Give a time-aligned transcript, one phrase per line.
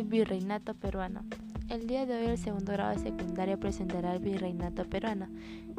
[0.00, 1.20] Virreinato peruano.
[1.68, 5.28] El día de hoy el segundo grado de secundaria presentará el Virreinato peruano,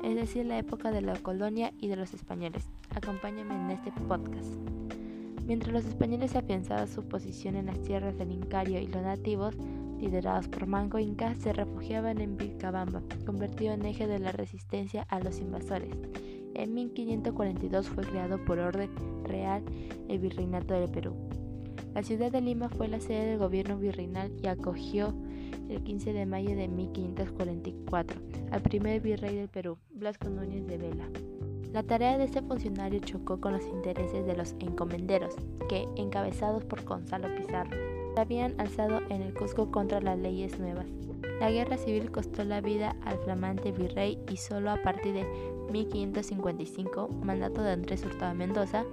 [0.03, 2.69] es decir, la época de la colonia y de los españoles.
[2.95, 4.53] Acompáñame en este podcast.
[5.47, 9.57] Mientras los españoles afianzaban su posición en las tierras del Incario y los nativos,
[9.99, 15.19] liderados por Manco Inca, se refugiaban en Vilcabamba, convertido en eje de la resistencia a
[15.19, 15.95] los invasores.
[16.53, 18.91] En 1542 fue creado por orden
[19.23, 19.63] real
[20.07, 21.15] el Virreinato del Perú.
[21.93, 25.13] La ciudad de Lima fue la sede del gobierno virreinal y acogió
[25.69, 28.21] el 15 de mayo de 1544
[28.51, 31.07] al primer virrey del Perú, Blasco Núñez de Vela.
[31.71, 35.35] La tarea de este funcionario chocó con los intereses de los encomenderos,
[35.69, 37.75] que, encabezados por Gonzalo Pizarro,
[38.13, 40.85] se habían alzado en el Cusco contra las leyes nuevas.
[41.39, 45.25] La guerra civil costó la vida al flamante virrey y solo a partir de
[45.71, 48.85] 1555, mandato de Andrés Hurtado Mendoza,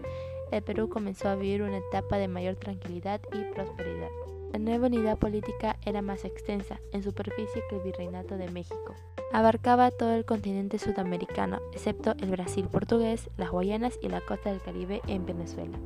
[0.51, 4.09] el Perú comenzó a vivir una etapa de mayor tranquilidad y prosperidad.
[4.53, 8.95] La nueva unidad política era más extensa en superficie que el Virreinato de México.
[9.33, 14.61] Abarcaba todo el continente sudamericano, excepto el Brasil portugués, las Guayanas y la costa del
[14.61, 15.79] Caribe en Venezuela.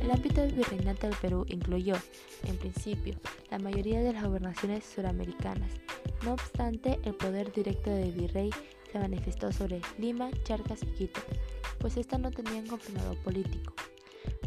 [0.00, 1.94] El ámbito del virreinato del Perú incluyó,
[2.48, 3.14] en principio,
[3.50, 5.70] la mayoría de las gobernaciones suramericanas,
[6.24, 8.50] no obstante, el poder directo del virrey
[8.90, 11.20] se manifestó sobre Lima, Charcas y Quito,
[11.78, 13.74] pues éstas no tenían confirmado político.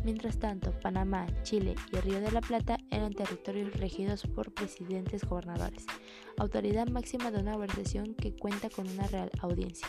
[0.04, 5.26] Mientras tanto, Panamá, Chile y el Río de la Plata eran territorios regidos por presidentes
[5.26, 5.86] gobernadores,
[6.38, 9.88] autoridad máxima de una organización que cuenta con una real audiencia,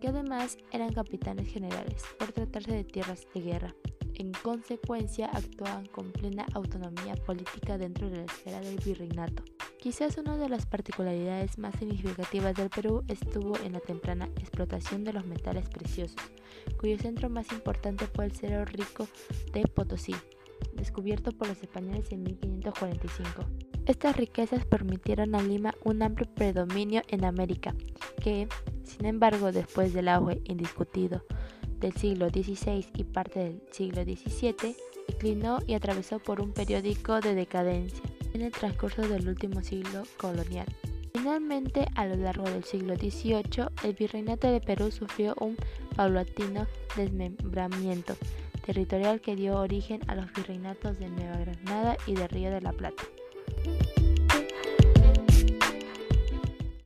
[0.00, 3.74] que además eran capitanes generales por tratarse de tierras de guerra.
[4.20, 9.42] En consecuencia, actuaban con plena autonomía política dentro de la esfera del virreinato.
[9.78, 15.14] Quizás una de las particularidades más significativas del Perú estuvo en la temprana explotación de
[15.14, 16.20] los metales preciosos,
[16.78, 19.08] cuyo centro más importante fue el Cerro Rico
[19.54, 20.14] de Potosí,
[20.74, 23.46] descubierto por los españoles en 1545.
[23.86, 27.74] Estas riquezas permitieron a Lima un amplio predominio en América,
[28.22, 28.48] que,
[28.84, 31.24] sin embargo, después del auge indiscutido
[31.80, 34.76] del siglo XVI y parte del siglo XVII,
[35.08, 38.02] declinó y atravesó por un periódico de decadencia
[38.34, 40.66] en el transcurso del último siglo colonial.
[41.12, 45.56] Finalmente, a lo largo del siglo XVIII, el virreinato de Perú sufrió un
[45.96, 48.14] paulatino desmembramiento
[48.64, 52.72] territorial que dio origen a los virreinatos de Nueva Granada y de Río de la
[52.72, 53.02] Plata.